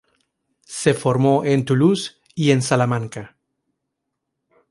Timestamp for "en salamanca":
2.49-3.37